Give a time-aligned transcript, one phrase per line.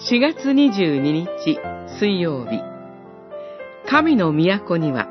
[0.00, 1.58] 4月22日
[1.98, 2.62] 水曜日
[3.90, 5.08] 神の都には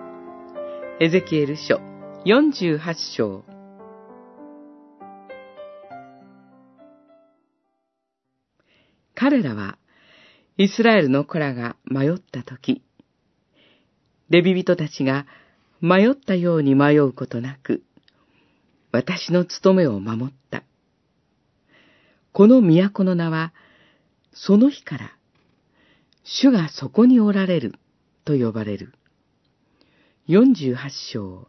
[1.01, 1.81] エゼキエル書
[2.25, 2.79] 48
[3.17, 3.43] 章
[9.13, 9.77] 彼らは
[10.55, 12.81] イスラエルの子らが迷ったとき、
[14.29, 15.25] レビ人たちが
[15.81, 17.83] 迷ったように迷うことなく、
[18.93, 20.63] 私の務めを守った。
[22.31, 23.53] この都の名は、
[24.39, 25.11] その日から、
[26.23, 27.73] 主がそこにおられる
[28.23, 28.93] と呼ばれる。
[30.29, 30.77] 48
[31.11, 31.47] 章、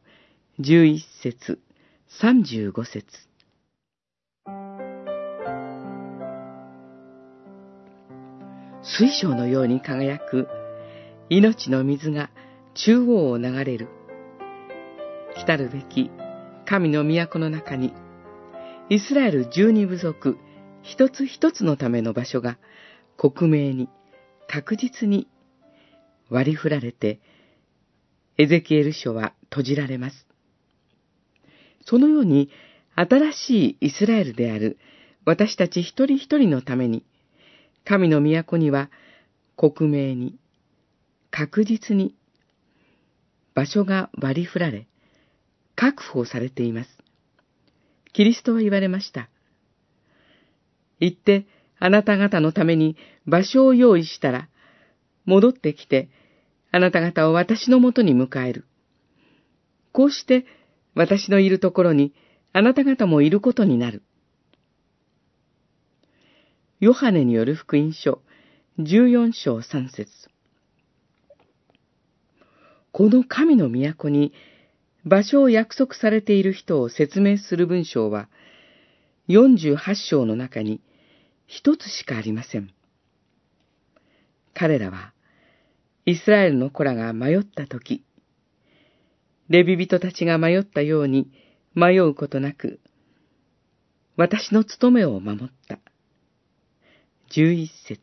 [0.58, 1.58] 11節、
[2.22, 3.04] 35節。
[8.82, 10.48] 水晶のように輝く
[11.28, 12.30] 命の水が
[12.74, 13.88] 中央を流れる。
[15.36, 16.10] 来るべき
[16.64, 17.92] 神の都の中に、
[18.88, 20.38] イスラエル十二部族
[20.82, 22.58] 一つ一つのための場所が
[23.16, 23.88] 克明に
[24.48, 25.28] 確実に
[26.30, 27.20] 割り振られて、
[28.36, 30.26] エゼキエル書は閉じられます。
[31.84, 32.50] そのように
[32.94, 34.78] 新しいイスラエルである
[35.24, 37.04] 私たち一人一人のために、
[37.84, 38.90] 神の都には
[39.56, 40.38] 克明に
[41.30, 42.14] 確実に
[43.54, 44.86] 場所が割り振られ、
[45.74, 46.90] 確保されています。
[48.12, 49.28] キリストは言われました。
[51.00, 51.46] 行って、
[51.78, 52.96] あなた方のために
[53.26, 54.48] 場所を用意したら、
[55.24, 56.08] 戻ってきて、
[56.70, 58.66] あなた方を私のもとに迎える。
[59.92, 60.44] こうして、
[60.94, 62.12] 私のいるところに、
[62.52, 64.02] あなた方もいることになる。
[66.80, 68.22] ヨハネによる福音書、
[68.78, 70.30] 14章3節
[72.92, 74.32] この神の都に
[75.04, 78.28] 場所を約束されている人を説明する文章は、
[79.28, 80.80] 48章の中に
[81.48, 82.70] 一つしかありません。
[84.52, 85.14] 彼らは、
[86.04, 88.04] イスラエルの子らが迷ったとき、
[89.48, 91.32] レビ人たちが迷ったように
[91.74, 92.80] 迷うことなく、
[94.16, 95.78] 私の務めを守った。
[97.30, 98.00] 11節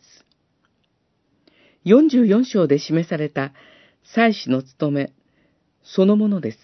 [1.86, 3.54] 44章で示された
[4.04, 5.14] 祭司の務め
[5.84, 6.58] そのものです。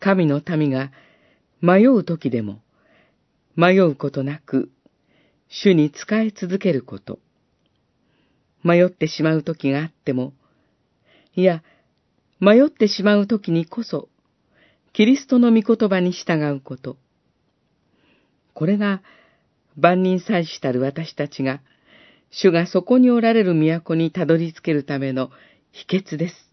[0.00, 0.90] 神の民が
[1.60, 2.62] 迷う時でも
[3.56, 4.70] 迷うことなく
[5.48, 7.18] 主に仕え続けること。
[8.62, 10.32] 迷ってしまう時があっても、
[11.34, 11.62] いや、
[12.40, 14.08] 迷ってしまう時にこそ、
[14.92, 16.96] キリストの御言葉に従うこと。
[18.52, 19.02] これが
[19.76, 21.60] 万人祭司たる私たちが、
[22.30, 25.30] 主がそこにおられる都にたどり着けるための
[25.72, 26.47] 秘訣です。